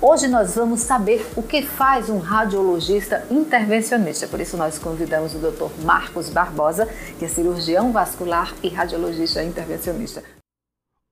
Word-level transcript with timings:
Hoje 0.00 0.28
nós 0.28 0.54
vamos 0.54 0.78
saber 0.82 1.26
o 1.36 1.42
que 1.42 1.60
faz 1.60 2.08
um 2.08 2.18
radiologista 2.18 3.26
intervencionista. 3.28 4.28
Por 4.28 4.38
isso 4.38 4.56
nós 4.56 4.78
convidamos 4.78 5.34
o 5.34 5.38
Dr. 5.40 5.84
Marcos 5.84 6.30
Barbosa, 6.30 6.86
que 7.18 7.24
é 7.24 7.28
cirurgião 7.28 7.90
vascular 7.90 8.54
e 8.62 8.68
radiologista 8.68 9.42
intervencionista. 9.42 10.22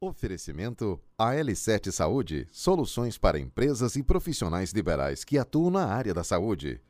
Oferecimento 0.00 1.00
AL7 1.16 1.92
Saúde, 1.92 2.48
soluções 2.50 3.16
para 3.16 3.38
empresas 3.38 3.94
e 3.94 4.02
profissionais 4.02 4.72
liberais 4.72 5.22
que 5.22 5.38
atuam 5.38 5.70
na 5.70 5.86
área 5.86 6.12
da 6.12 6.24
saúde. 6.24 6.80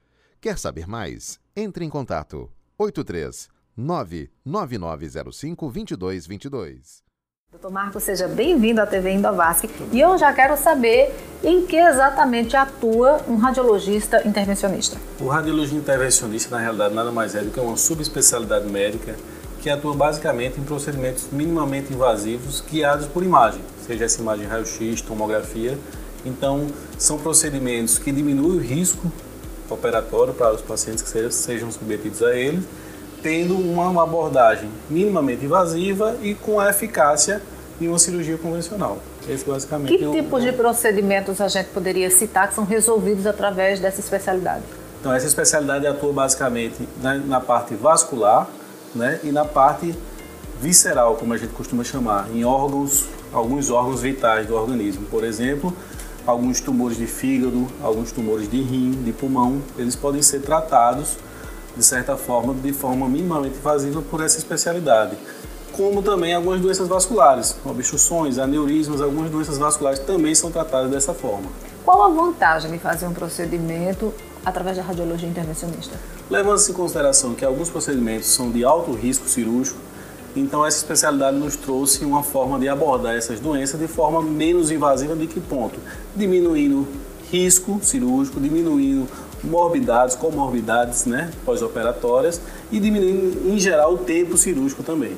Quer 0.40 0.58
saber 0.58 0.88
mais? 0.88 1.38
Entre 1.54 1.84
em 1.84 1.90
contato 1.90 2.50
83 2.78 3.50
99905 3.76 5.66
2222. 5.66 7.11
Doutor 7.52 7.70
Marcos, 7.70 8.04
seja 8.04 8.26
bem-vindo 8.26 8.80
à 8.80 8.86
TV 8.86 9.12
Indovasc. 9.12 9.68
E 9.92 10.00
eu 10.00 10.16
já 10.16 10.32
quero 10.32 10.56
saber 10.56 11.14
em 11.44 11.66
que 11.66 11.76
exatamente 11.76 12.56
atua 12.56 13.20
um 13.28 13.36
radiologista 13.36 14.26
intervencionista. 14.26 14.96
O 15.20 15.28
radiologista 15.28 15.76
intervencionista, 15.76 16.56
na 16.56 16.62
realidade, 16.62 16.94
nada 16.94 17.12
mais 17.12 17.34
é 17.34 17.42
do 17.42 17.50
que 17.50 17.60
uma 17.60 17.76
subespecialidade 17.76 18.66
médica 18.66 19.16
que 19.60 19.68
atua 19.68 19.94
basicamente 19.94 20.58
em 20.58 20.64
procedimentos 20.64 21.28
minimamente 21.30 21.92
invasivos 21.92 22.62
guiados 22.62 23.06
por 23.06 23.22
imagem, 23.22 23.60
seja 23.86 24.06
essa 24.06 24.22
imagem 24.22 24.46
raio-x, 24.46 25.02
tomografia. 25.02 25.78
Então, 26.24 26.68
são 26.96 27.18
procedimentos 27.18 27.98
que 27.98 28.10
diminuem 28.10 28.56
o 28.56 28.60
risco 28.60 29.12
operatório 29.68 30.32
para 30.32 30.54
os 30.54 30.62
pacientes 30.62 31.02
que 31.02 31.30
sejam 31.30 31.70
submetidos 31.70 32.22
a 32.22 32.34
eles 32.34 32.64
tendo 33.22 33.56
uma 33.56 34.02
abordagem 34.02 34.68
minimamente 34.90 35.44
invasiva 35.44 36.16
e 36.22 36.34
com 36.34 36.58
a 36.58 36.68
eficácia 36.68 37.40
uma 37.88 37.98
cirurgia 37.98 38.36
convencional. 38.38 38.98
Esse 39.28 39.44
basicamente 39.44 39.96
que 39.96 40.04
é 40.04 40.10
tipos 40.10 40.42
de 40.42 40.52
procedimentos 40.52 41.40
a 41.40 41.48
gente 41.48 41.68
poderia 41.68 42.10
citar 42.10 42.48
que 42.48 42.54
são 42.54 42.64
resolvidos 42.64 43.26
através 43.26 43.80
dessa 43.80 44.00
especialidade? 44.00 44.62
Então, 45.00 45.12
essa 45.12 45.26
especialidade 45.26 45.86
atua 45.86 46.12
basicamente 46.12 46.88
na, 47.02 47.14
na 47.14 47.40
parte 47.40 47.74
vascular 47.74 48.48
né, 48.94 49.18
e 49.24 49.32
na 49.32 49.44
parte 49.44 49.94
visceral, 50.60 51.16
como 51.16 51.34
a 51.34 51.36
gente 51.36 51.52
costuma 51.52 51.82
chamar, 51.82 52.28
em 52.32 52.44
órgãos, 52.44 53.06
alguns 53.32 53.68
órgãos 53.70 54.00
vitais 54.00 54.46
do 54.46 54.54
organismo. 54.54 55.04
Por 55.06 55.24
exemplo, 55.24 55.76
alguns 56.24 56.60
tumores 56.60 56.96
de 56.96 57.06
fígado, 57.06 57.66
alguns 57.82 58.12
tumores 58.12 58.48
de 58.48 58.62
rim, 58.62 58.92
de 59.02 59.12
pulmão, 59.12 59.60
eles 59.76 59.96
podem 59.96 60.22
ser 60.22 60.40
tratados 60.40 61.16
de 61.76 61.82
certa 61.82 62.16
forma, 62.16 62.54
de 62.54 62.72
forma 62.72 63.08
minimamente 63.08 63.56
invasiva 63.56 64.02
por 64.02 64.22
essa 64.22 64.38
especialidade. 64.38 65.16
Como 65.72 66.02
também 66.02 66.34
algumas 66.34 66.60
doenças 66.60 66.86
vasculares, 66.86 67.56
obstruções, 67.64 68.38
aneurismas, 68.38 69.00
algumas 69.00 69.30
doenças 69.30 69.56
vasculares 69.56 69.98
também 70.00 70.34
são 70.34 70.50
tratadas 70.50 70.90
dessa 70.90 71.14
forma. 71.14 71.46
Qual 71.82 72.02
a 72.02 72.08
vantagem 72.08 72.70
de 72.70 72.78
fazer 72.78 73.06
um 73.06 73.14
procedimento 73.14 74.12
através 74.44 74.76
da 74.76 74.82
radiologia 74.82 75.28
intervencionista? 75.28 75.98
Levando-se 76.30 76.70
em 76.70 76.74
consideração 76.74 77.34
que 77.34 77.44
alguns 77.44 77.70
procedimentos 77.70 78.28
são 78.28 78.50
de 78.50 78.64
alto 78.64 78.92
risco 78.92 79.26
cirúrgico, 79.26 79.78
então 80.36 80.64
essa 80.64 80.76
especialidade 80.76 81.38
nos 81.38 81.56
trouxe 81.56 82.04
uma 82.04 82.22
forma 82.22 82.58
de 82.58 82.68
abordar 82.68 83.14
essas 83.16 83.40
doenças 83.40 83.80
de 83.80 83.88
forma 83.88 84.20
menos 84.22 84.70
invasiva 84.70 85.16
de 85.16 85.26
que 85.26 85.40
ponto? 85.40 85.78
Diminuindo 86.14 86.86
risco 87.30 87.80
cirúrgico, 87.82 88.38
diminuindo 88.38 89.08
morbidades, 89.42 90.14
comorbidades 90.14 91.06
né, 91.06 91.30
pós-operatórias 91.44 92.40
e 92.70 92.78
diminuindo 92.78 93.48
em 93.48 93.58
geral 93.58 93.94
o 93.94 93.98
tempo 93.98 94.36
cirúrgico 94.36 94.82
também. 94.82 95.16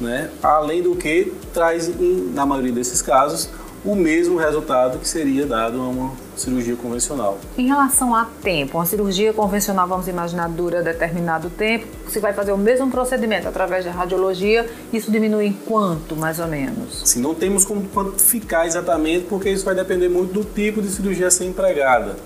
Né? 0.00 0.30
Além 0.42 0.82
do 0.82 0.96
que 0.96 1.32
traz, 1.52 1.90
na 2.34 2.44
maioria 2.44 2.72
desses 2.72 3.00
casos, 3.00 3.48
o 3.84 3.96
mesmo 3.96 4.36
resultado 4.36 4.98
que 4.98 5.08
seria 5.08 5.44
dado 5.44 5.80
a 5.80 5.88
uma 5.88 6.12
cirurgia 6.36 6.76
convencional. 6.76 7.38
Em 7.58 7.66
relação 7.66 8.14
a 8.14 8.26
tempo, 8.42 8.78
uma 8.78 8.86
cirurgia 8.86 9.32
convencional, 9.32 9.88
vamos 9.88 10.06
imaginar, 10.06 10.48
dura 10.48 10.82
determinado 10.82 11.50
tempo. 11.50 11.86
Se 12.08 12.20
vai 12.20 12.32
fazer 12.32 12.52
o 12.52 12.58
mesmo 12.58 12.90
procedimento 12.90 13.48
através 13.48 13.84
da 13.84 13.90
radiologia, 13.90 14.68
isso 14.92 15.10
diminui 15.10 15.46
em 15.46 15.52
quanto, 15.52 16.14
mais 16.14 16.38
ou 16.38 16.46
menos? 16.46 17.02
Sim, 17.04 17.20
não 17.20 17.34
temos 17.34 17.64
como 17.64 17.88
quantificar 17.88 18.66
exatamente, 18.66 19.26
porque 19.26 19.50
isso 19.50 19.64
vai 19.64 19.74
depender 19.74 20.08
muito 20.08 20.32
do 20.32 20.44
tipo 20.44 20.80
de 20.80 20.88
cirurgia 20.88 21.26
a 21.26 21.30
ser 21.30 21.46
empregada. 21.46 22.16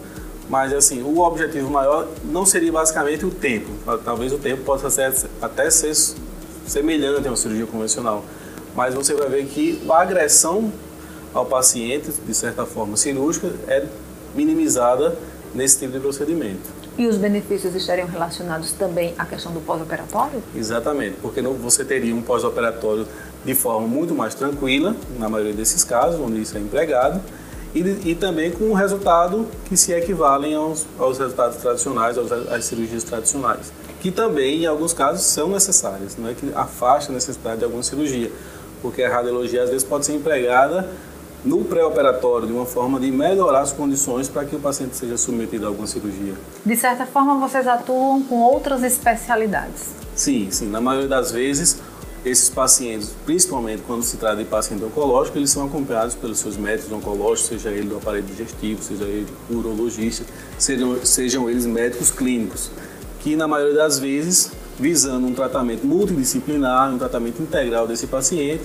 Mas 0.49 0.73
assim, 0.73 1.03
o 1.03 1.19
objetivo 1.21 1.71
maior 1.71 2.07
não 2.23 2.47
seria 2.47 2.71
basicamente 2.71 3.25
o 3.25 3.31
tempo. 3.31 3.71
Talvez 4.05 4.33
o 4.33 4.39
tempo 4.39 4.63
possa 4.63 4.91
ser, 4.91 5.13
até 5.43 5.69
ser 5.71 5.93
semelhante 6.67 7.27
a 7.27 7.31
uma 7.31 7.37
cirurgia 7.37 7.67
convencional. 7.67 8.25
Mas 8.75 8.95
você 8.95 9.15
vai 9.15 9.29
ver 9.29 9.47
que 9.47 9.83
a 9.89 10.03
agressão 10.03 10.73
ao 11.33 11.47
paciente, 11.47 12.11
de 12.27 12.35
certa 12.35 12.65
forma 12.65 12.97
cirúrgica, 12.97 13.53
é 13.69 13.87
minimizada 14.35 15.17
nesse 15.55 15.79
tipo 15.79 15.93
de 15.93 16.01
procedimento. 16.01 16.77
E 16.99 17.07
os 17.07 17.19
benefícios 17.19 17.75
estariam 17.75 18.09
relacionados 18.09 18.73
também 18.73 19.15
à 19.19 19.27
questão 19.27 19.53
do 19.53 19.61
pós-operatório? 19.61 20.43
Exatamente, 20.55 21.17
porque 21.21 21.43
você 21.43 21.85
teria 21.85 22.15
um 22.15 22.23
pós-operatório 22.23 23.07
de 23.45 23.55
forma 23.55 23.87
muito 23.87 24.15
mais 24.15 24.35
tranquila, 24.35 24.97
na 25.19 25.29
maioria 25.29 25.53
desses 25.53 25.85
casos, 25.85 26.19
onde 26.19 26.41
isso 26.41 26.57
é 26.57 26.61
empregado, 26.61 27.21
e, 27.77 28.11
e 28.11 28.15
também 28.15 28.51
com 28.51 28.65
um 28.65 28.73
resultado 28.73 29.47
que 29.67 29.77
se 29.77 29.93
equivalem 29.93 30.55
aos, 30.55 30.87
aos 30.99 31.19
resultados 31.19 31.59
tradicionais, 31.59 32.17
aos, 32.17 32.33
às 32.33 32.65
cirurgias 32.65 33.05
tradicionais, 33.05 33.71
que 34.01 34.11
também, 34.11 34.63
em 34.63 34.67
alguns 34.67 34.95
casos, 34.95 35.27
são 35.27 35.51
necessárias, 35.51 36.17
não 36.17 36.31
é 36.31 36.35
que 36.35 36.51
afasta 36.55 37.13
a 37.13 37.15
necessidade 37.15 37.59
de 37.59 37.65
alguma 37.65 37.83
cirurgia, 37.83 38.33
porque 38.81 39.03
a 39.03 39.13
radiologia 39.13 39.63
às 39.63 39.69
vezes 39.69 39.85
pode 39.85 40.07
ser 40.07 40.15
empregada 40.15 40.89
no 41.45 41.65
pré-operatório, 41.65 42.47
de 42.47 42.53
uma 42.53 42.67
forma 42.67 42.99
de 42.99 43.11
melhorar 43.11 43.61
as 43.61 43.73
condições 43.73 44.29
para 44.29 44.45
que 44.45 44.57
o 44.57 44.59
paciente 44.59 44.97
seja 44.97 45.17
submetido 45.17 45.67
a 45.67 45.69
alguma 45.69 45.87
cirurgia. 45.87 46.35
De 46.65 46.77
certa 46.77 47.07
forma, 47.07 47.39
vocês 47.39 47.69
atuam 47.69 48.23
com 48.23 48.41
outras 48.41 48.83
especialidades? 48.83 49.95
Sim, 50.15 50.49
sim. 50.51 50.69
Na 50.69 50.81
maioria 50.81 51.09
das 51.09 51.31
vezes, 51.31 51.79
esses 52.27 52.51
pacientes, 52.51 53.15
principalmente 53.25 53.83
quando 53.87 54.03
se 54.03 54.17
trata 54.17 54.39
de 54.39 54.45
paciente 54.45 54.83
oncológico, 54.83 55.39
eles 55.39 55.49
são 55.49 55.65
acompanhados 55.65 56.17
pelos 56.17 56.41
seus 56.41 56.57
médicos 56.57 56.91
oncológicos, 56.91 57.47
seja 57.47 57.71
ele 57.71 57.89
do 57.89 57.97
aparelho 57.97 58.25
digestivo, 58.25 58.83
seja 58.83 59.05
ele 59.05 59.27
urologista, 59.49 60.25
sejam, 60.59 60.99
sejam 61.05 61.49
eles 61.49 61.65
médicos 61.65 62.11
clínicos, 62.11 62.73
que 63.21 63.37
na 63.37 63.47
maioria 63.47 63.77
das 63.77 64.01
vezes, 64.01 64.51
visando 64.79 65.25
um 65.25 65.35
tratamento 65.35 65.87
multidisciplinar, 65.87 66.93
um 66.93 66.99
tratamento 66.99 67.41
integral 67.41 67.87
desse 67.87 68.09
paciente, 68.09 68.65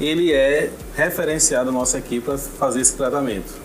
ele 0.00 0.32
é 0.32 0.70
referenciado 0.96 1.68
à 1.68 1.72
nossa 1.72 1.98
equipe 1.98 2.24
para 2.24 2.38
fazer 2.38 2.80
esse 2.80 2.94
tratamento. 2.94 3.63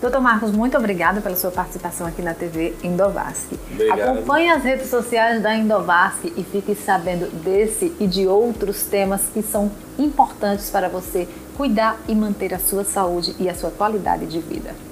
Doutor 0.00 0.20
Marcos, 0.20 0.52
muito 0.52 0.78
obrigada 0.78 1.20
pela 1.20 1.34
sua 1.34 1.50
participação 1.50 2.06
aqui 2.06 2.22
na 2.22 2.32
TV 2.32 2.74
Indovasc. 2.84 3.52
Obrigado. 3.72 4.00
Acompanhe 4.00 4.48
as 4.48 4.62
redes 4.62 4.88
sociais 4.88 5.42
da 5.42 5.56
Indovasc 5.56 6.24
e 6.36 6.44
fique 6.44 6.76
sabendo 6.76 7.28
desse 7.42 7.92
e 7.98 8.06
de 8.06 8.26
outros 8.28 8.84
temas 8.84 9.22
que 9.34 9.42
são 9.42 9.70
importantes 9.98 10.70
para 10.70 10.88
você 10.88 11.26
cuidar 11.56 11.98
e 12.06 12.14
manter 12.14 12.54
a 12.54 12.60
sua 12.60 12.84
saúde 12.84 13.34
e 13.40 13.48
a 13.48 13.54
sua 13.54 13.72
qualidade 13.72 14.26
de 14.26 14.38
vida. 14.38 14.87